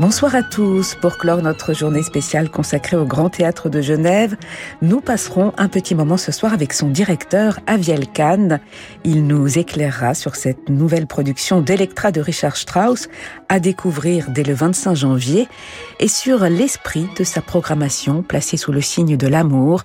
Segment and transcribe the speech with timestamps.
[0.00, 0.94] Bonsoir à tous.
[0.94, 4.36] Pour clore notre journée spéciale consacrée au Grand Théâtre de Genève,
[4.80, 8.60] nous passerons un petit moment ce soir avec son directeur, Aviel Kahn.
[9.02, 13.08] Il nous éclairera sur cette nouvelle production d'Electra de Richard Strauss
[13.48, 15.48] à découvrir dès le 25 janvier
[15.98, 19.82] et sur l'esprit de sa programmation placée sous le signe de l'amour.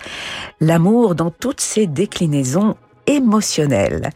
[0.61, 2.75] L'amour dans toutes ses déclinaisons
[3.07, 4.09] émotionnel.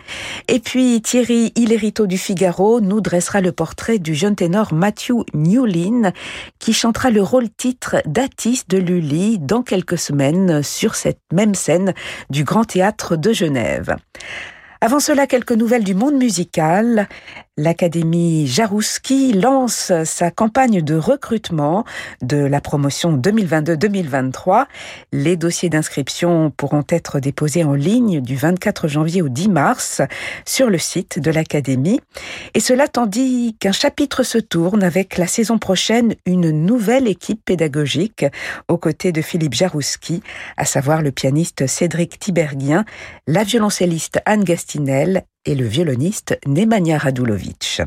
[0.47, 6.11] Et puis Thierry Hillerito du Figaro nous dressera le portrait du jeune ténor Matthew Newlin
[6.59, 11.93] qui chantera le rôle titre d'Atis de Lully dans quelques semaines sur cette même scène
[12.29, 13.95] du Grand Théâtre de Genève.
[14.80, 17.08] Avant cela, quelques nouvelles du monde musical.
[17.59, 21.86] L'Académie Jarouski lance sa campagne de recrutement
[22.22, 24.66] de la promotion 2022-2023.
[25.12, 30.02] Les dossiers d'inscription pourront être déposés en ligne du 24 janvier au 10 mars
[30.45, 32.00] sur le site de l'Académie.
[32.53, 38.28] Et cela tandis qu'un chapitre se tourne avec la saison prochaine une nouvelle équipe pédagogique
[38.67, 40.22] aux côtés de Philippe Jarouski,
[40.58, 42.86] à savoir le pianiste Cédric Tiberghien,
[43.25, 44.44] la violoncelliste Anne
[45.45, 47.81] Et le violoniste Nemanja Radulovic.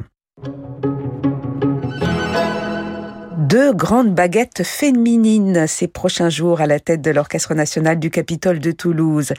[3.50, 8.60] Deux grandes baguettes féminines ces prochains jours à la tête de l'Orchestre national du Capitole
[8.60, 9.32] de Toulouse.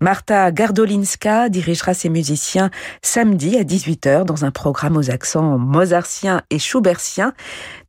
[0.00, 6.58] Marta Gardolinska dirigera ses musiciens samedi à 18h dans un programme aux accents mozartiens et
[6.58, 7.32] schubertiens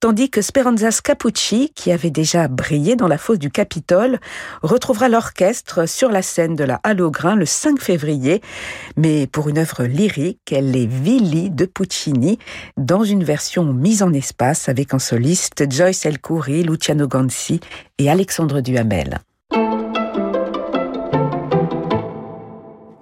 [0.05, 4.19] tandis que Speranza Scapucci, qui avait déjà brillé dans la fosse du Capitole,
[4.61, 7.01] retrouvera l'orchestre sur la scène de la Halle
[7.35, 8.41] le 5 février,
[8.97, 12.37] mais pour une œuvre lyrique, est Villi de Puccini,
[12.77, 17.59] dans une version mise en espace avec en soliste Joyce Elcouri, Luciano Ganzi
[17.97, 19.19] et Alexandre Duhamel.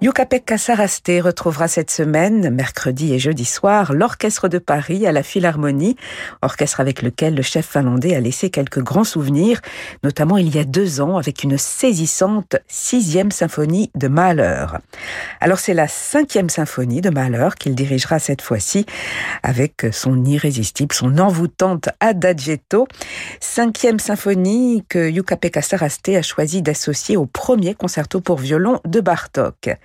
[0.04, 5.96] Yucapec Saraste retrouvera cette semaine, mercredi et jeudi soir, l'Orchestre de Paris à la Philharmonie,
[6.42, 9.62] orchestre avec lequel le chef finlandais a laissé quelques grands souvenirs,
[10.02, 14.66] notamment il y a deux ans avec une saisissante sixième symphonie de Mahler.
[15.40, 18.84] Alors c'est la cinquième symphonie de Mahler qu'il dirigera cette fois-ci
[19.42, 22.86] avec son irrésistible, son envoûtante Adagietto,
[23.40, 29.78] cinquième symphonie que Yucapec Saraste a choisi d'associer au premier concerto pour violon de Bartok.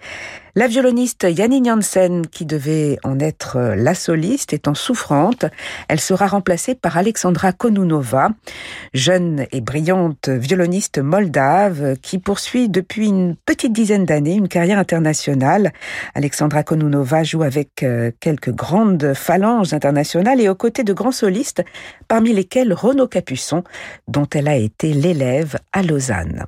[0.55, 5.45] La violoniste Janine Janssen, qui devait en être la soliste, étant souffrante,
[5.87, 8.29] elle sera remplacée par Alexandra Konunova,
[8.93, 15.71] jeune et brillante violoniste moldave qui poursuit depuis une petite dizaine d'années une carrière internationale.
[16.15, 21.63] Alexandra Konunova joue avec euh, quelques grandes phalanges internationales et aux côtés de grands solistes,
[22.07, 23.63] parmi lesquels Renaud Capuçon,
[24.07, 26.45] dont elle a été l'élève à Lausanne.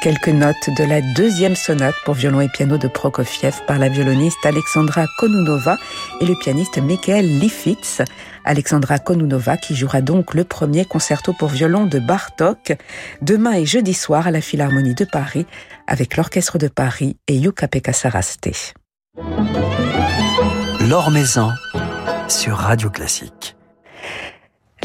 [0.00, 4.46] Quelques notes de la deuxième sonate pour violon et piano de Prokofiev par la violoniste
[4.46, 5.76] Alexandra Konunova
[6.20, 8.02] et le pianiste Michael Lifitz.
[8.44, 12.76] Alexandra Konunova qui jouera donc le premier concerto pour violon de Bartok
[13.22, 15.46] demain et jeudi soir à la Philharmonie de Paris
[15.88, 18.48] avec l'Orchestre de Paris et Yuka-Pekka Saraste.
[20.88, 21.50] L'Or Maison
[22.28, 23.57] sur Radio Classique.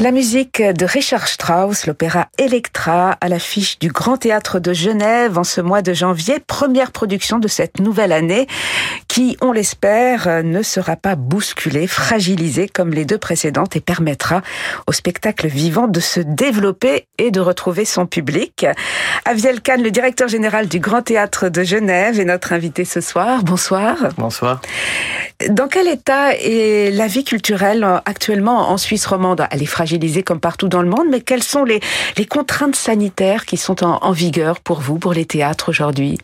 [0.00, 5.44] La musique de Richard Strauss, l'opéra Electra, à l'affiche du Grand Théâtre de Genève en
[5.44, 8.48] ce mois de janvier, première production de cette nouvelle année
[9.06, 14.42] qui, on l'espère, ne sera pas bousculée, fragilisée comme les deux précédentes et permettra
[14.88, 18.66] au spectacle vivant de se développer et de retrouver son public.
[19.24, 23.44] Aviel Kahn, le directeur général du Grand Théâtre de Genève, est notre invité ce soir.
[23.44, 23.96] Bonsoir.
[24.18, 24.60] Bonsoir.
[25.48, 29.46] Dans quel état est la vie culturelle actuellement en Suisse romande?
[29.52, 29.66] Elle est
[30.24, 31.80] comme partout dans le monde, mais quelles sont les,
[32.28, 36.18] contraintes sanitaires qui sont en vigueur pour vous, pour les théâtres aujourd'hui?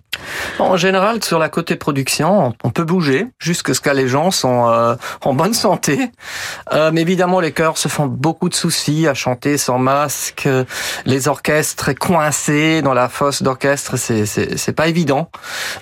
[0.58, 4.68] En général, sur la côté production, on peut bouger jusqu'à ce que les gens sont
[4.68, 4.94] euh,
[5.24, 6.10] en bonne santé.
[6.72, 10.48] Euh, mais évidemment, les chœurs se font beaucoup de soucis à chanter sans masque.
[11.04, 15.30] Les orchestres coincés dans la fosse d'orchestre, c'est pas évident.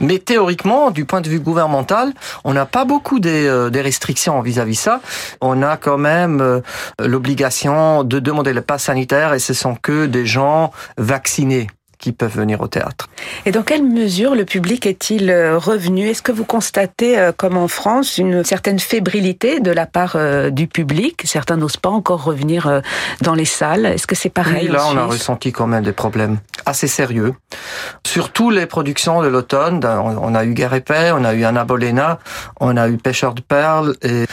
[0.01, 2.13] Mais théoriquement, du point de vue gouvernemental,
[2.45, 5.01] on n'a pas beaucoup des, euh, des restrictions vis-à-vis ça.
[5.41, 6.61] On a quand même euh,
[6.99, 12.35] l'obligation de demander le pass sanitaire et ce sont que des gens vaccinés qui peuvent
[12.35, 13.09] venir au théâtre.
[13.45, 16.09] Et dans quelle mesure le public est-il euh, revenu?
[16.09, 20.51] Est-ce que vous constatez, euh, comme en France, une certaine fébrilité de la part euh,
[20.51, 21.23] du public?
[21.25, 22.83] Certains n'osent pas encore revenir
[23.21, 23.87] dans les salles.
[23.87, 27.35] Est-ce que c'est pareil Oui, là, on a ressenti quand même des problèmes assez sérieux.
[28.07, 31.65] Surtout les productions de l'automne, on a eu Guerre et Paix, on a eu Anna
[31.65, 32.19] Bolena,
[32.61, 34.27] on a eu Pêcheur de perles et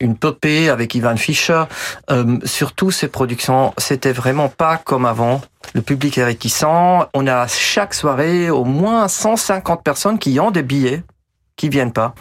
[0.00, 1.64] une popée avec Ivan Fischer.
[2.10, 5.40] Euh, surtout ces productions, c'était vraiment pas comme avant.
[5.74, 6.64] Le public est réticent.
[7.14, 11.02] On a chaque soirée au moins 150 personnes qui ont des billets
[11.56, 12.14] qui viennent pas.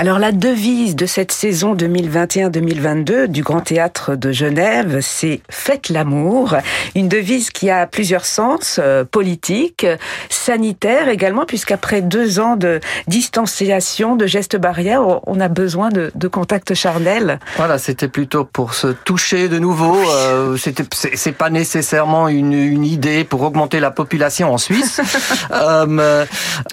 [0.00, 6.56] Alors la devise de cette saison 2021-2022 du Grand Théâtre de Genève, c'est Faites l'amour.
[6.94, 9.86] Une devise qui a plusieurs sens, euh, politique,
[10.30, 16.28] sanitaire également, puisqu'après deux ans de distanciation, de gestes barrières, on- a besoin de, de
[16.28, 17.38] contact charnel.
[17.58, 19.98] Voilà, c'était plutôt pour se toucher de nouveau.
[20.08, 25.02] Euh, c'était, c'est, c'est pas nécessairement une, une idée pour augmenter la population en Suisse,
[25.52, 26.24] Euh,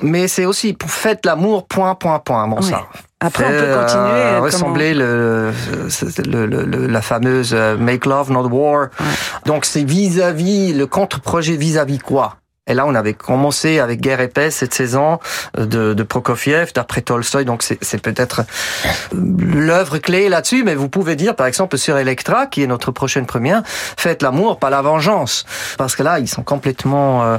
[0.01, 1.65] mais c'est aussi pour faites l'amour.
[1.67, 2.47] Point, point, point.
[2.47, 2.69] Bon Oui.
[2.69, 2.83] ça.
[3.19, 4.11] Après, on peut continuer.
[4.11, 5.51] euh, comment- ressembler le,
[6.27, 8.87] le, le- le- la fameuse euh, Make Love Not War.
[9.45, 12.35] Donc c'est vis-à-vis le contre-projet vis-à-vis quoi?
[12.67, 15.19] Et là, on avait commencé avec Guerre paix cette saison
[15.57, 17.45] euh, de, de Prokofiev, d'après Tolstoï.
[17.45, 19.17] Donc, c'est peut-être euh,
[19.55, 20.63] l'œuvre clé là-dessus.
[20.63, 24.59] Mais vous pouvez dire, par exemple, sur Electra, qui est notre prochaine première, faites l'amour,
[24.59, 25.45] pas la vengeance.
[25.77, 27.37] Parce que là, ils sont complètement euh,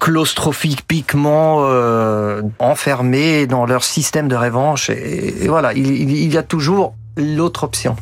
[0.00, 4.90] claustrophiquement euh, enfermés dans leur système de revanche.
[4.90, 7.96] Et, voilà, il, il- il y a toujours l'autre option.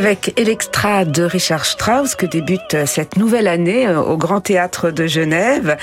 [0.00, 5.06] Avec Electra de Richard Strauss que débute cette nouvelle année euh, au Grand Théâtre de
[5.06, 5.76] Genève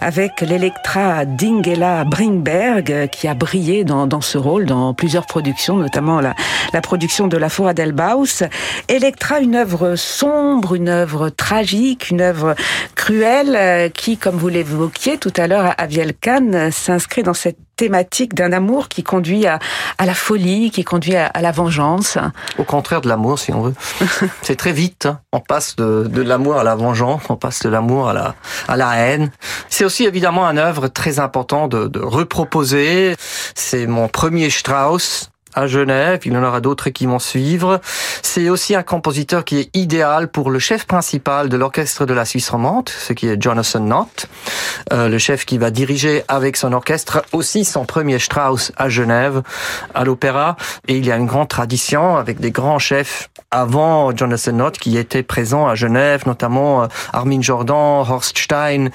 [0.00, 5.76] avec l'Electra d'Ingela Bringberg euh, qui a brillé dans, dans, ce rôle dans plusieurs productions,
[5.76, 6.36] notamment la,
[6.72, 8.44] la production de La Four Delbaus.
[8.86, 12.54] Electra, une œuvre sombre, une œuvre tragique, une œuvre
[12.94, 18.34] cruelle euh, qui, comme vous l'évoquiez tout à l'heure à Vielkan, s'inscrit dans cette thématique
[18.34, 19.58] d'un amour qui conduit à,
[19.98, 22.18] à, la folie, qui conduit à, à, la vengeance.
[22.58, 23.74] Au contraire de l'amour, si on veut.
[24.42, 25.06] C'est très vite.
[25.06, 25.20] Hein.
[25.32, 28.34] On passe de, de l'amour à la vengeance, on passe de l'amour à la,
[28.68, 29.30] à la haine.
[29.68, 33.16] C'est aussi évidemment un œuvre très important de, de reproposer.
[33.54, 36.20] C'est mon premier Strauss à Genève.
[36.24, 37.80] Il y en aura d'autres qui vont suivre.
[38.22, 42.24] C'est aussi un compositeur qui est idéal pour le chef principal de l'orchestre de la
[42.24, 44.26] Suisse romande, ce qui est Jonathan Knott,
[44.92, 49.42] euh, le chef qui va diriger avec son orchestre aussi son premier Strauss à Genève,
[49.94, 50.56] à l'opéra.
[50.88, 54.98] Et il y a une grande tradition avec des grands chefs avant Jonathan Knott qui
[54.98, 58.88] étaient présents à Genève, notamment euh, Armin Jordan, Horst Stein,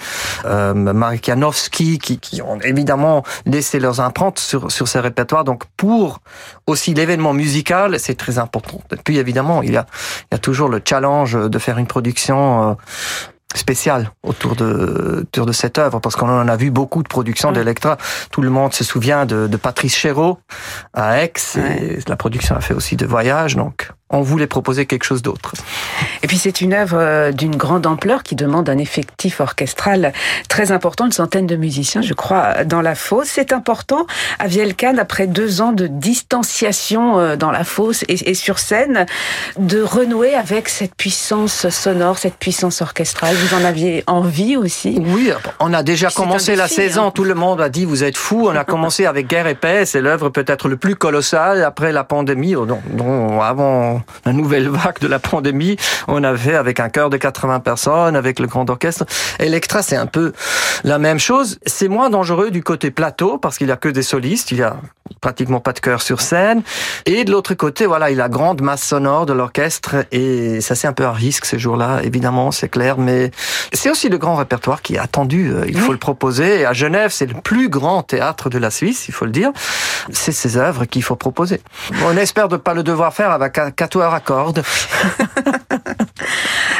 [0.46, 5.44] euh, Marek Janowski, qui, qui, ont évidemment laissé leurs empreintes sur, sur ces répertoires.
[5.44, 6.20] Donc pour
[6.68, 8.82] aussi l'événement musical, c'est très important.
[9.04, 9.86] Puis évidemment, il y a,
[10.32, 12.74] il y a toujours le challenge de faire une production euh,
[13.56, 17.52] spéciale autour de, autour de cette œuvre, parce qu'on en a vu beaucoup de productions
[17.52, 17.98] d'Electra.
[18.32, 20.38] Tout le monde se souvient de, de Patrice Chéreau
[20.94, 25.04] à Aix, et la production a fait aussi de voyages, donc on voulait proposer quelque
[25.04, 25.54] chose d'autre.
[26.24, 30.14] Et puis c'est une œuvre euh, d'une grande ampleur qui demande un effectif orchestral
[30.48, 33.28] très important, une centaine de musiciens, je crois, dans la fosse.
[33.28, 34.08] C'est important
[34.40, 39.06] à Vielcan, après deux ans de distanciation euh, dans la fosse et, sur scène,
[39.58, 43.36] de renouer avec cette puissance sonore, cette puissance orchestrale.
[43.36, 47.08] Vous en aviez envie aussi Oui, on a déjà commencé la saison.
[47.08, 47.12] Hein.
[47.14, 48.48] Tout le monde a dit vous êtes fou.
[48.50, 49.86] On a commencé avec Guerre et paix.
[49.86, 55.08] C'est l'œuvre peut-être le plus colossal après la pandémie, dont avant la nouvelle vague de
[55.08, 55.78] la pandémie,
[56.08, 59.06] on avait avec un chœur de 80 personnes, avec le grand orchestre.
[59.40, 60.34] Electra, c'est un peu
[60.84, 61.60] la même chose.
[61.66, 64.64] C'est moins dangereux du côté plateau parce qu'il y a que des solistes, il y
[64.64, 64.78] a
[65.22, 66.62] pratiquement pas de chœur sur scène.
[67.06, 70.88] Et de l'autre côté, voilà, il a grande masse sonore de l'orchestre et ça c'est
[70.88, 73.32] un peu un risque ces jours-là, évidemment, c'est clair, mais
[73.74, 75.52] c'est aussi le grand répertoire qui est attendu.
[75.52, 76.62] Euh, il faut le proposer.
[76.62, 79.52] Et à Genève, c'est le plus grand théâtre de la Suisse, il faut le dire.
[80.12, 81.62] C'est ces œuvres qu'il faut proposer.
[82.06, 84.64] On espère de pas le devoir faire avec quatuor à cordes.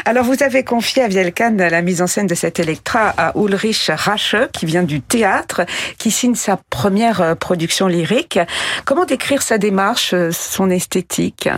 [0.04, 3.90] Alors, vous avez confié à Vielkan la mise en scène de cette Electra à Ulrich
[3.94, 5.62] Rache, qui vient du théâtre,
[5.98, 8.19] qui signe sa première euh, production lyrique.
[8.84, 11.48] Comment décrire sa démarche, euh, son esthétique?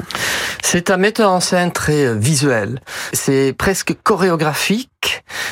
[0.62, 2.80] C'est un metteur en scène très euh, visuel.
[3.12, 4.91] C'est presque chorégraphique.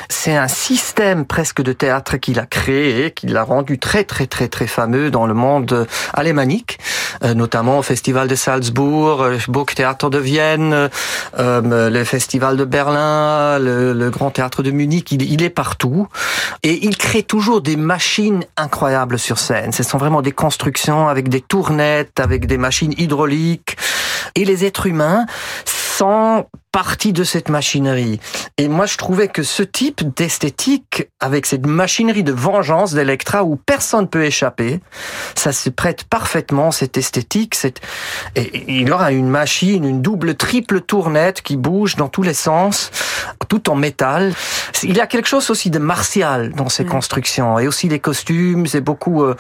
[0.09, 4.49] C'est un système presque de théâtre qu'il a créé, qu'il a rendu très très très
[4.49, 6.78] très fameux dans le monde alémanique,
[7.23, 10.90] notamment au Festival de Salzbourg, Beau Théâtre de Vienne,
[11.38, 16.09] le Festival de Berlin le, Grand Théâtre de Munich, il, est partout.
[16.62, 19.73] Et il crée toujours des machines incroyables sur scène.
[19.73, 23.76] Ce sont vraiment des constructions avec des tournettes, avec des machines hydrauliques.
[24.35, 25.26] Et les êtres humains
[26.73, 28.21] partie de cette machinerie.
[28.57, 33.57] Et moi, je trouvais que ce type d'esthétique, avec cette machinerie de vengeance d'Electra où
[33.57, 34.80] personne ne peut échapper,
[35.35, 37.54] ça se prête parfaitement, cette esthétique.
[37.54, 37.80] Cette...
[38.37, 42.90] Et il aura une machine, une double, triple tournette qui bouge dans tous les sens,
[43.50, 44.33] tout en métal.
[44.85, 47.59] Il y a quelque chose aussi de martial dans ces constructions.
[47.59, 49.35] Et aussi les costumes, c'est beaucoup euh,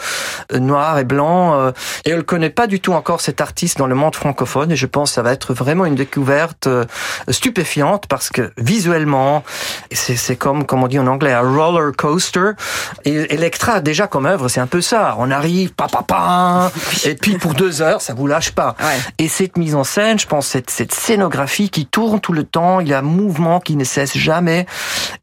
[0.52, 1.54] noir et blanc.
[1.54, 1.70] Euh,
[2.04, 4.72] et on ne connaît pas du tout encore cet artiste dans le monde francophone.
[4.72, 6.84] Et je pense que ça va être vraiment une découverte euh,
[7.28, 9.44] stupéfiante parce que visuellement,
[9.92, 12.50] c'est comme, comme on dit en anglais, un roller coaster.
[13.04, 15.14] Et Electra, déjà comme œuvre, c'est un peu ça.
[15.18, 16.72] On arrive, pa, pa, pa,
[17.04, 18.74] et puis pour deux heures, ça vous lâche pas.
[18.80, 18.98] Ouais.
[19.18, 22.80] Et cette mise en scène, je pense, cette, cette scénographie qui tourne tout le temps,
[22.80, 24.66] il y a un mouvement qui ne cesse jamais.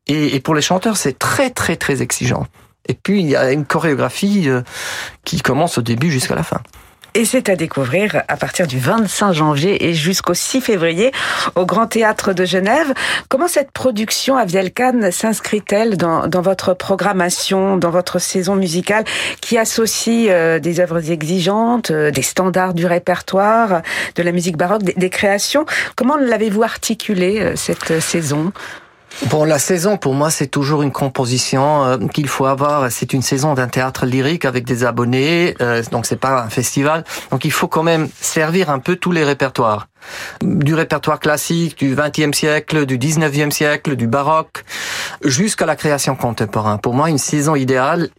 [0.07, 2.47] Et, pour les chanteurs, c'est très, très, très exigeant.
[2.87, 4.61] Et puis, il y a une chorégraphie euh,
[5.25, 6.61] qui commence au début jusqu'à la fin.
[7.17, 11.11] Et c'est à découvrir à partir du 25 janvier et jusqu'au 6 février
[11.55, 12.93] au Grand Théâtre de Genève.
[13.27, 19.03] Comment cette production à Vielcan s'inscrit-elle dans, dans, votre programmation, dans votre saison musicale
[19.41, 23.81] qui associe euh, des œuvres exigeantes, euh, des standards du répertoire,
[24.15, 25.65] de la musique baroque, des, des créations?
[25.95, 28.53] Comment l'avez-vous articulé euh, cette saison?
[29.25, 32.91] Bon, la saison, pour moi, c'est toujours une composition euh, qu'il faut avoir.
[32.91, 37.03] C'est une saison d'un théâtre lyrique avec des abonnés, euh, donc c'est pas un festival.
[37.31, 39.87] Donc il faut quand même servir un peu tous les répertoires.
[40.41, 44.63] Du répertoire classique, du XXe siècle, du XIXe siècle, du baroque,
[45.23, 46.79] jusqu'à la création contemporaine.
[46.79, 48.09] Pour moi, une saison idéale,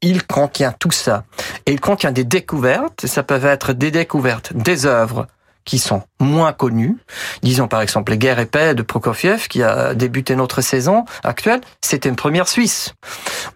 [0.00, 1.24] il contient tout ça.
[1.66, 5.26] Et il contient des découvertes, ça peut être des découvertes des œuvres
[5.68, 6.96] qui sont moins connus.
[7.42, 11.60] Disons par exemple les Guerres et paix de Prokofiev qui a débuté notre saison actuelle,
[11.82, 12.94] c'était une première suisse.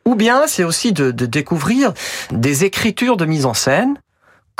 [0.04, 1.95] Ou bien c'est aussi de, de découvrir
[2.31, 3.97] des écritures de mise en scène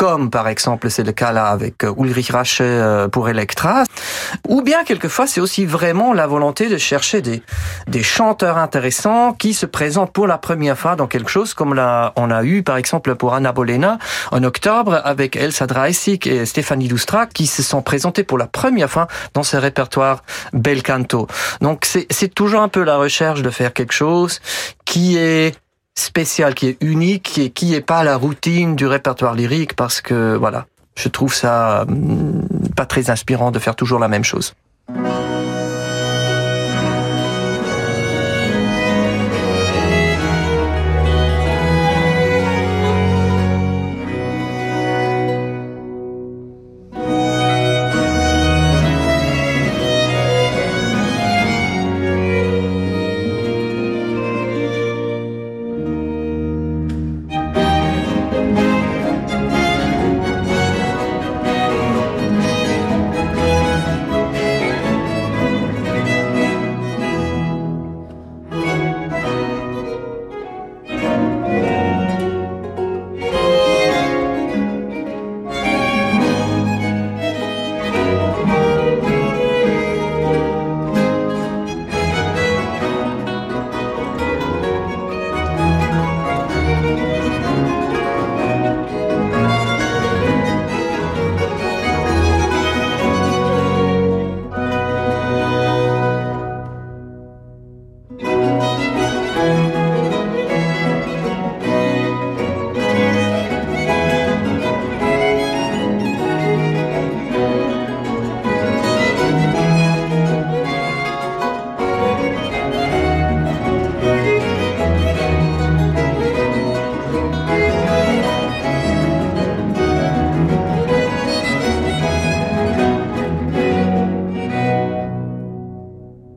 [0.03, 3.85] comme par exemple c'est le cas là avec euh, Ulrich Rachet euh, pour Electra,
[4.49, 7.41] ou bien quelquefois c'est aussi vraiment la volonté de chercher des,
[7.87, 12.13] des chanteurs intéressants qui se présentent pour la première fois dans quelque chose comme là
[12.17, 13.99] on a eu par exemple pour Anna Bolena
[14.33, 18.91] en octobre avec Elsa Dreisig et Stéphanie Lustra qui se sont présentés pour la première
[18.91, 21.29] fois dans ce répertoire Bel Canto.
[21.61, 24.41] Donc c'est toujours un peu la recherche de faire quelque chose
[24.85, 25.62] qui est
[25.95, 30.37] spécial, qui est unique et qui est pas la routine du répertoire lyrique parce que
[30.37, 32.47] voilà, je trouve ça hum,
[32.77, 34.55] pas très inspirant de faire toujours la même chose.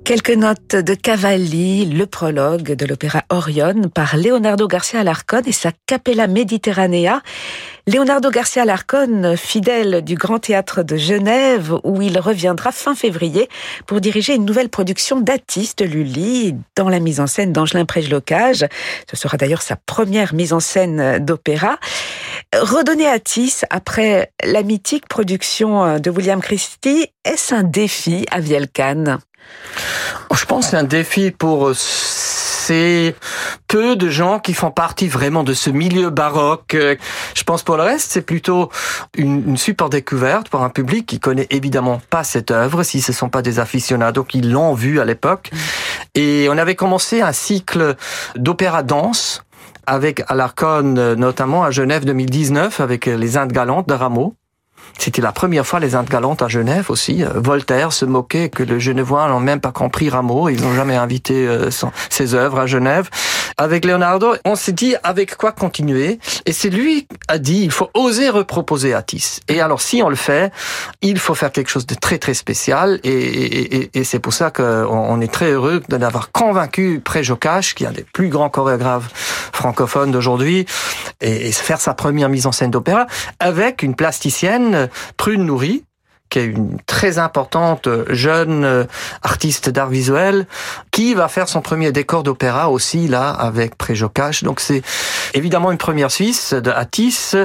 [0.06, 5.72] Quelques notes de Cavalli, le prologue de l'opéra Orion par Leonardo Garcia Alarcón et sa
[5.88, 7.24] Capella Mediterranea.
[7.88, 13.50] Leonardo Garcia Alarcón, fidèle du Grand Théâtre de Genève, où il reviendra fin février
[13.88, 18.64] pour diriger une nouvelle production d'Atis de Lully dans la mise en scène d'Angelin Prège-Locage.
[19.10, 21.80] Ce sera d'ailleurs sa première mise en scène d'opéra.
[22.54, 29.18] Redonner Atis après la mythique production de William Christie, est-ce un défi à Vielcan
[30.34, 33.16] je pense que c'est un défi pour ces
[33.68, 36.76] peu de gens qui font partie vraiment de ce milieu baroque.
[37.36, 38.70] Je pense pour le reste, c'est plutôt
[39.18, 43.30] une, super découverte pour un public qui connaît évidemment pas cette œuvre, si ce sont
[43.30, 45.52] pas des aficionados qui l'ont vu à l'époque.
[46.16, 47.96] Et on avait commencé un cycle
[48.36, 49.44] d'opéra danse
[49.86, 54.36] avec Alarcon, notamment à Genève 2019, avec les Indes galantes de Rameau.
[54.98, 57.24] C'était la première fois les Indes galantes à Genève aussi.
[57.24, 60.50] Euh, Voltaire se moquait que les Genevois n'ont même pas compris Rameau.
[60.50, 61.70] Ils n'ont jamais invité euh,
[62.10, 63.10] ses œuvres à Genève.
[63.58, 66.20] Avec Leonardo, on s'est dit avec quoi continuer?
[66.46, 69.40] Et c'est lui qui a dit il faut oser reproposer Atis.
[69.48, 70.52] Et alors si on le fait,
[71.02, 73.00] il faut faire quelque chose de très très spécial.
[73.04, 77.92] Et, c'est pour ça qu'on est très heureux de l'avoir convaincu Préjocache, qui est un
[77.92, 79.10] des plus grands chorégraphes
[79.54, 80.66] francophones d'aujourd'hui,
[81.22, 83.08] et, faire sa première mise en scène d'opéra
[83.40, 85.84] avec une plasticienne Prune Nourri,
[86.36, 88.84] qui est une très importante jeune euh,
[89.24, 90.48] artiste d'art visuel,
[90.92, 94.44] qui va faire son premier décor d'opéra aussi là avec Préjocache.
[94.44, 94.82] Donc c'est
[95.34, 97.36] évidemment une première Suisse de Atis,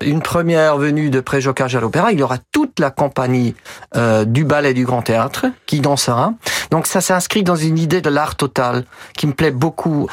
[0.00, 2.12] une première venue de Préjocache à l'opéra.
[2.12, 3.54] Il y aura toute la compagnie
[3.94, 6.32] euh, du ballet du Grand Théâtre qui dansera.
[6.70, 8.84] Donc ça s'inscrit dans une idée de l'art total
[9.18, 10.08] qui me plaît beaucoup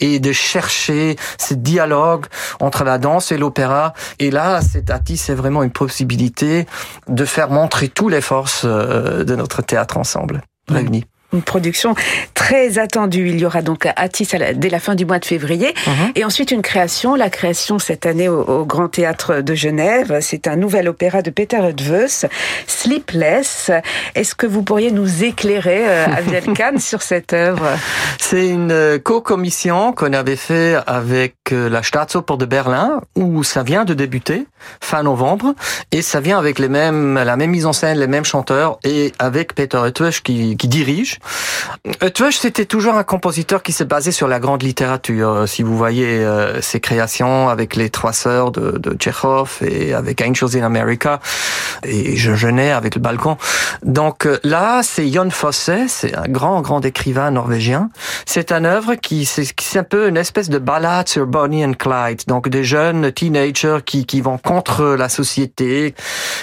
[0.00, 2.26] et de chercher ce dialogue
[2.60, 3.92] entre la danse et l'opéra.
[4.18, 6.66] Et là, cet Atis c'est vraiment une possibilité
[7.08, 11.94] de faire montrer toutes les forces euh, de notre théâtre ensemble, réunies une production
[12.34, 13.28] très attendue.
[13.28, 15.74] Il y aura donc Atis dès la fin du mois de février.
[15.86, 16.12] Mhm.
[16.14, 20.18] Et ensuite une création, la création cette année au, Grand Théâtre de Genève.
[20.20, 22.26] C'est un nouvel opéra de Peter Edveus,
[22.66, 23.70] Sleepless.
[24.14, 26.06] Est-ce que vous pourriez nous éclairer, euh,
[26.78, 27.66] sur cette œuvre?
[28.18, 33.62] C'est une euh, co-commission qu'on avait fait avec euh, la Staatsoper de Berlin, où ça
[33.62, 34.46] vient de débuter,
[34.80, 35.54] fin novembre,
[35.92, 39.12] et ça vient avec les mêmes, la même mise en scène, les mêmes chanteurs, et
[39.18, 39.78] avec Peter
[40.22, 41.17] qui, qui dirige.
[42.02, 45.30] Euh, tu vois, c'était toujours un compositeur qui s'est basé sur la grande littérature.
[45.30, 46.26] Euh, si vous voyez
[46.60, 51.20] ses créations avec les trois sœurs de, de Chekhov et avec Angels in America,
[51.84, 53.36] et je jeûnais avec le balcon.
[53.82, 57.90] Donc là, c'est Jon Fosse, c'est un grand, grand écrivain norvégien.
[58.26, 62.22] C'est un œuvre qui, c'est un peu une espèce de ballade sur Bonnie and Clyde.
[62.26, 65.94] Donc des jeunes teenagers qui, qui vont contre la société,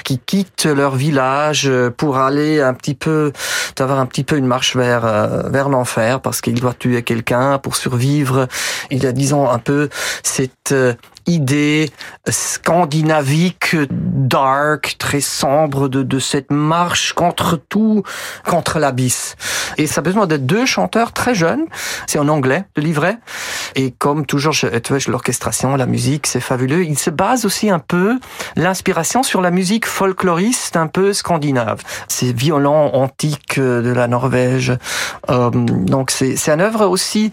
[0.04, 3.32] qui quittent leur village pour aller un petit peu,
[3.76, 7.60] d'avoir un petit peu une marche vers, euh, vers l'enfer parce qu'il doit tuer quelqu'un
[7.60, 8.48] pour survivre.
[8.90, 9.90] Il y a, disons, un peu
[10.24, 10.94] cette euh,
[11.28, 11.92] idée
[12.30, 18.04] scandinavique, dark, très sombre de, de cette marche contre tout,
[18.46, 19.36] contre l'abysse.
[19.78, 21.66] Et ça a besoin de deux chanteurs très jeunes.
[22.08, 23.18] C'est en anglais, le livret.
[23.76, 24.68] Et comme toujours, je,
[25.10, 26.86] l'orchestration, la musique, c'est fabuleux.
[26.86, 28.18] Il se base aussi un peu
[28.56, 31.82] l'inspiration sur la musique folkloriste un peu scandinave.
[32.08, 34.74] C'est violent, antique de la Norvège.
[35.30, 37.32] Euh, donc c'est un œuvre aussi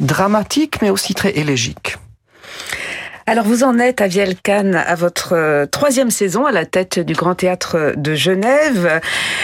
[0.00, 1.96] dramatique, mais aussi très élégique.
[3.28, 7.12] Alors vous en êtes, Aviel Kahn, à votre euh, troisième saison à la tête du
[7.12, 9.02] Grand Théâtre de Genève.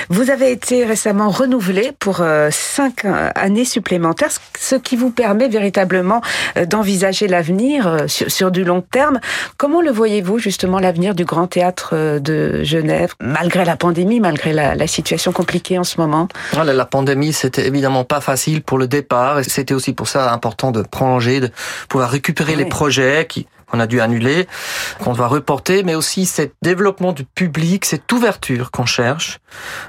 [0.09, 5.49] Vous avez été récemment renouvelé pour euh, cinq euh, années supplémentaires, ce qui vous permet
[5.49, 6.23] véritablement
[6.67, 9.21] d'envisager l'avenir sur, du long terme.
[9.59, 14.87] Comment le voyez-vous justement l'avenir du Grand Théâtre de Genève, malgré la pandémie, malgré la,
[14.87, 16.29] situation compliquée en ce moment?
[16.55, 20.71] La pandémie, c'était évidemment pas facile pour le départ, et c'était aussi pour ça important
[20.71, 21.51] de prolonger, de
[21.91, 24.47] pouvoir récupérer les projets qui qu'on a dû annuler,
[25.03, 29.41] qu'on doit reporter, mais aussi cet développement du public, cette ouverture qu'on cherche,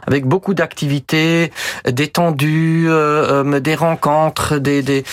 [0.07, 1.51] avec beaucoup d'activités
[1.87, 5.03] détendues, euh, euh, des rencontres, des, des,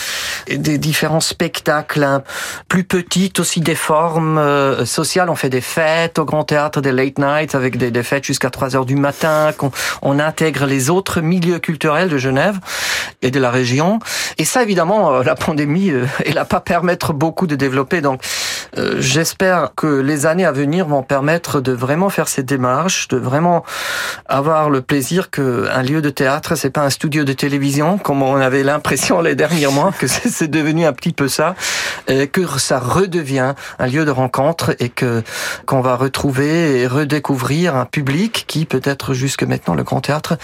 [0.49, 2.23] des différents spectacles hein,
[2.67, 5.29] plus petites, aussi des formes euh, sociales.
[5.29, 8.49] On fait des fêtes au Grand Théâtre, des late nights avec des, des fêtes jusqu'à
[8.49, 12.59] 3 heures du matin, qu'on on intègre les autres milieux culturels de Genève
[13.21, 13.99] et de la région.
[14.39, 15.91] Et ça, évidemment, la pandémie,
[16.25, 18.01] elle n'a pas permettre beaucoup de développer.
[18.01, 18.23] Donc,
[18.77, 23.17] euh, j'espère que les années à venir vont permettre de vraiment faire ces démarches, de
[23.17, 23.63] vraiment
[24.25, 28.21] avoir le plaisir que un lieu de théâtre, c'est pas un studio de télévision, comme
[28.23, 31.55] on avait l'impression les derniers mois que c'est devenu un petit peu ça,
[32.07, 35.23] que ça redevient un lieu de rencontre et que
[35.65, 40.37] qu'on va retrouver et redécouvrir un public qui peut-être jusque maintenant le Grand Théâtre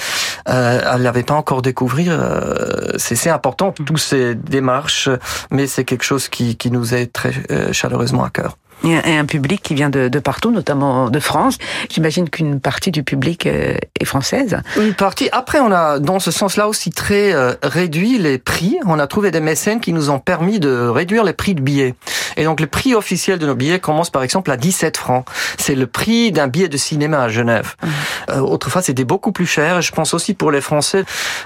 [0.48, 2.18] euh, n'avait pas encore découvert.
[2.20, 5.10] Euh, c'est important toutes ces démarches,
[5.52, 9.26] mais c'est quelque chose qui, qui nous est très euh, chaleureusement à cœur et un
[9.26, 11.58] public qui vient de, de partout, notamment de France.
[11.90, 14.62] J'imagine qu'une partie du public euh, est française.
[14.80, 15.30] Une partie.
[15.32, 18.78] Après, on a dans ce sens-là aussi très euh, réduit les prix.
[18.86, 21.96] On a trouvé des mécènes qui nous ont permis de réduire les prix de billets.
[22.38, 25.26] Et donc le prix officiel de nos billets commence par exemple à 17 francs.
[25.58, 27.76] C'est le prix d'un billet de cinéma à Genève.
[27.82, 27.88] Mmh.
[28.30, 29.82] Euh, autrefois, c'était beaucoup plus cher.
[29.82, 31.04] Je pense aussi pour les Français,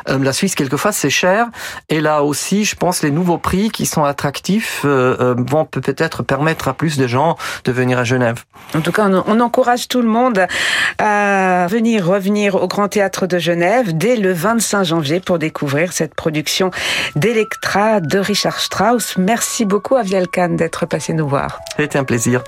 [0.08, 1.48] la Suisse quelquefois c'est cher.
[1.90, 6.74] Et là aussi, je pense les nouveaux prix qui sont attractifs vont peut-être permettre à
[6.74, 7.23] plus de gens
[7.64, 8.44] de venir à Genève.
[8.76, 10.46] En tout cas, on, encourage tout le monde
[10.98, 16.16] à venir revenir au Grand Théâtre de Genève dès le 25 janvier pour découvrir cette
[16.16, 16.72] production
[17.16, 19.18] d'Electra de Richard Strauss.
[19.18, 21.60] Merci beaucoup à Vialcan d'être passé nous voir.
[21.78, 22.44] C'était un plaisir.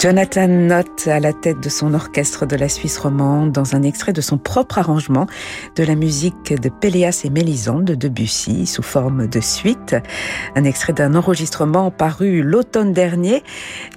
[0.00, 4.14] Jonathan Nott à la tête de son orchestre de la Suisse romande dans un extrait
[4.14, 5.26] de son propre arrangement
[5.76, 9.94] de la musique de Péléas et Mélisande de Debussy sous forme de suite.
[10.56, 13.42] Un extrait d'un enregistrement paru l'automne dernier.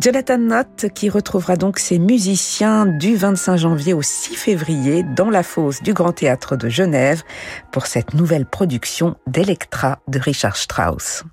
[0.01, 5.41] Jonathan Nott qui retrouvera donc ses musiciens du 25 janvier au 6 février dans la
[5.41, 7.23] fosse du Grand Théâtre de Genève
[7.71, 11.23] pour cette nouvelle production d'Electra de Richard Strauss.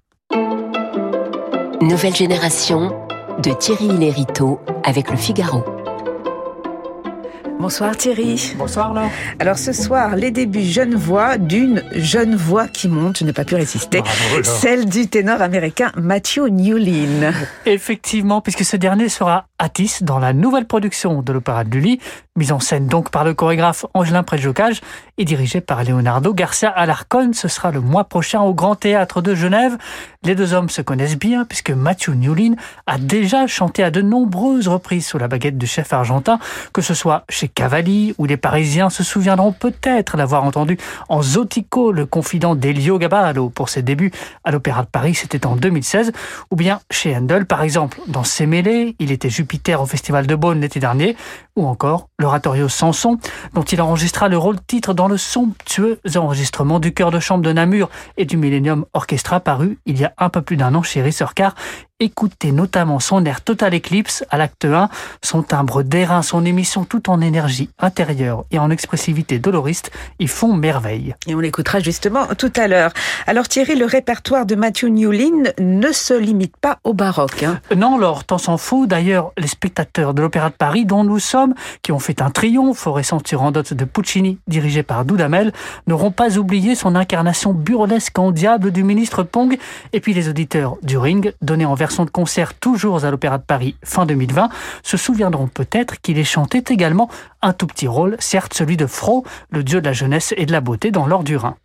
[1.80, 2.99] Nouvelle génération
[3.42, 5.64] de Thierry Lériteau avec le Figaro.
[7.58, 8.54] Bonsoir Thierry.
[8.56, 9.10] Bonsoir Laure.
[9.38, 13.44] Alors ce soir, les débuts jeune voix d'une jeune voix qui monte, je n'ai pas
[13.44, 14.02] pu résister,
[14.42, 17.32] celle du ténor américain Matthew Newlin.
[17.66, 22.00] Effectivement, puisque ce dernier sera Atis dans la nouvelle production de l'Opéra de Lully,
[22.34, 24.80] mise en scène donc par le chorégraphe Angelin Préjocage
[25.18, 27.32] et dirigée par Leonardo Garcia Alarcon.
[27.34, 29.76] Ce sera le mois prochain au Grand Théâtre de Genève.
[30.22, 32.54] Les deux hommes se connaissent bien puisque Matthew Newlin
[32.86, 36.38] a déjà chanté à de nombreuses reprises sous la baguette du chef argentin,
[36.72, 40.78] que ce soit chez Cavalli ou les Parisiens se souviendront peut-être l'avoir entendu
[41.10, 44.12] en Zotico, le confident d'Elio Gaballo pour ses débuts
[44.44, 46.12] à l'Opéra de Paris, c'était en 2016,
[46.50, 48.00] ou bien chez Handel par exemple.
[48.06, 51.16] Dans Ses mêlées, il était Jupiter au Festival de Beaune l'été dernier,
[51.56, 53.18] ou encore l'oratorio Samson,
[53.54, 57.52] dont il enregistra le rôle titre dans le somptueux enregistrement du chœur de chambre de
[57.52, 61.02] Namur et du Millennium Orchestra paru il y a un peu plus d'un an chez
[61.02, 61.54] Rissorcar
[62.02, 64.88] Écoutez notamment son air Total Eclipse à l'acte 1,
[65.22, 70.54] son timbre d'airain, son émission tout en énergie intérieure et en expressivité doloriste, ils font
[70.54, 71.14] merveille.
[71.26, 72.94] Et on l'écoutera justement tout à l'heure.
[73.26, 77.42] Alors Thierry, le répertoire de Matthew Newlin ne se limite pas au baroque.
[77.42, 77.60] Hein.
[77.76, 78.88] Non, alors, tant s'en fout.
[78.88, 82.86] D'ailleurs, les spectateurs de l'Opéra de Paris, dont nous sommes, qui ont fait un triomphe
[82.86, 85.52] au récent Turandot de Puccini, dirigé par Dudamel,
[85.86, 89.58] n'auront pas oublié son incarnation burlesque en diable du ministre Pong,
[89.92, 93.42] et puis les auditeurs du Ring, donnés en version de concert toujours à l'Opéra de
[93.42, 94.48] Paris fin 2020,
[94.82, 97.08] se souviendront peut-être qu'il est chanté également
[97.42, 100.52] un tout petit rôle, certes celui de Fro, le dieu de la jeunesse et de
[100.52, 101.56] la beauté dans l'or du Rhin.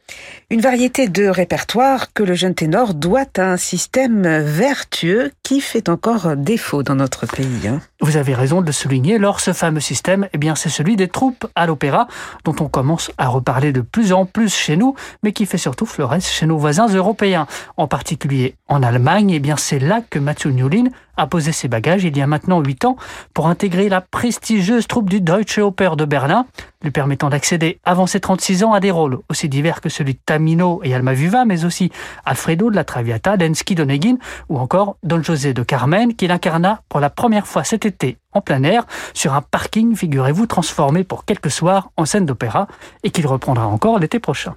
[0.52, 5.90] Une variété de répertoire que le jeune ténor doit à un système vertueux qui fait
[5.90, 7.68] encore défaut dans notre pays.
[7.68, 7.82] Hein.
[8.02, 9.18] Vous avez raison de le souligner.
[9.18, 12.08] Lors ce fameux système, eh bien, c'est celui des troupes à l'opéra,
[12.44, 15.88] dont on commence à reparler de plus en plus chez nous, mais qui fait surtout
[15.88, 17.48] florès chez nos voisins européens.
[17.78, 20.86] En particulier en Allemagne, eh bien, c'est là que Mathieu Newlin
[21.18, 22.98] a posé ses bagages il y a maintenant huit ans
[23.34, 26.46] pour intégrer la prestigieuse troupe du Deutsche Oper de Berlin,
[26.84, 30.20] lui permettant d'accéder avant ses 36 ans à des rôles aussi divers que celui de
[30.26, 31.92] Tamino et Almaviva, mais aussi
[32.26, 34.18] Alfredo de la Traviata, Densky d'Onegin
[34.50, 38.42] ou encore Don José de Carmen, qu'il incarna pour la première fois cet été en
[38.42, 42.68] plein air sur un parking, figurez-vous, transformé pour quelques soirs en scène d'opéra
[43.04, 44.56] et qu'il reprendra encore l'été prochain.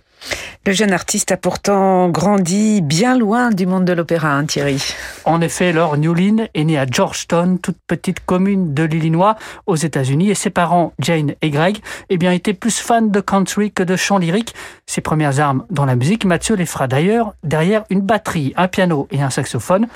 [0.66, 4.82] Le jeune artiste a pourtant grandi bien loin du monde de l'opéra, hein, Thierry.
[5.24, 10.30] En effet, Laure Newlin est né à Georgetown, toute petite commune de l'Illinois, aux États-Unis,
[10.30, 11.78] et ses parents, Jane et Greg,
[12.10, 14.54] eh bien, étaient plus fans de country que de chant lyrique.
[14.86, 19.08] Ses premières armes dans la musique, Mathieu les fera d'ailleurs derrière une batterie, un piano
[19.10, 19.86] et un saxophone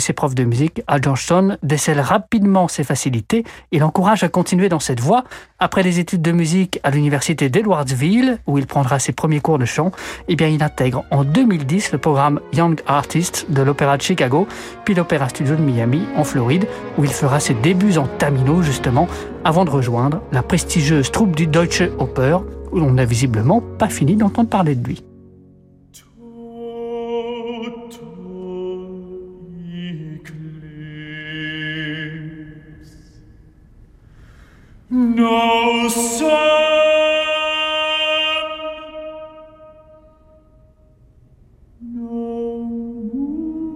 [0.00, 4.80] ses profs de musique à Georgetown décèlent rapidement ses facilités et l'encouragent à continuer dans
[4.80, 5.24] cette voie.
[5.58, 9.64] Après les études de musique à l'université d'Edwardsville, où il prendra ses premiers cours de
[9.64, 9.92] chant,
[10.28, 14.46] eh bien il intègre en 2010 le programme Young Artists de l'Opéra de Chicago,
[14.84, 16.66] puis l'Opéra Studio de Miami, en Floride,
[16.98, 19.08] où il fera ses débuts en tamino justement,
[19.44, 24.16] avant de rejoindre la prestigieuse troupe du Deutsche Oper, où l'on n'a visiblement pas fini
[24.16, 25.02] d'entendre parler de lui.
[34.88, 36.28] No sun,
[41.80, 43.66] no moon.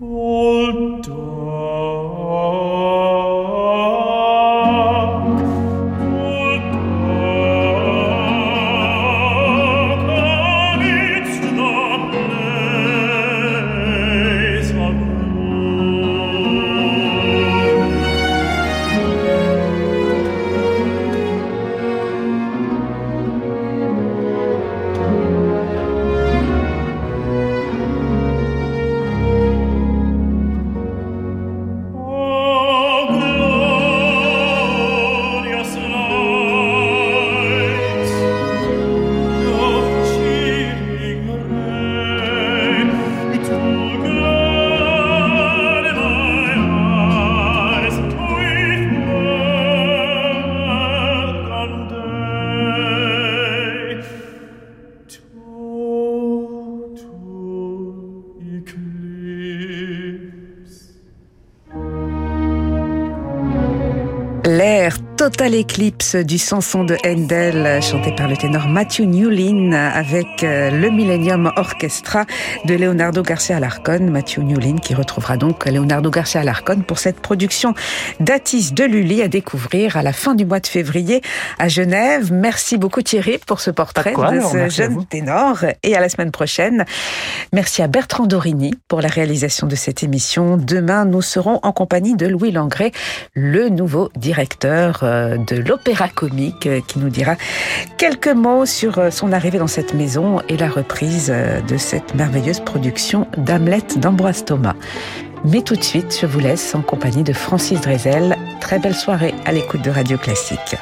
[0.00, 1.01] All
[64.62, 70.68] mulher Total Eclipse du Sanson de Handel, chanté par le ténor Matthew Newlin avec euh,
[70.70, 72.24] le Millennium Orchestra
[72.64, 74.00] de Leonardo Garcia Alarcon.
[74.10, 77.72] Matthew Newlin qui retrouvera donc Leonardo Garcia Alarcon pour cette production
[78.18, 81.22] d'Atis de Lully à découvrir à la fin du mois de février
[81.60, 82.32] à Genève.
[82.32, 86.84] Merci beaucoup Thierry pour ce portrait de ce jeune ténor et à la semaine prochaine.
[87.52, 90.56] Merci à Bertrand Dorini pour la réalisation de cette émission.
[90.56, 92.90] Demain, nous serons en compagnie de Louis Langré,
[93.34, 97.36] le nouveau directeur euh, de l'opéra comique euh, qui nous dira
[97.98, 102.60] quelques mots sur euh, son arrivée dans cette maison et la reprise de cette merveilleuse
[102.60, 104.74] production d'Hamlet d'Ambroise Thomas.
[105.44, 108.36] Mais tout de suite, je vous laisse en compagnie de Francis Drezel.
[108.60, 110.76] Très belle soirée à l'écoute de Radio Classique.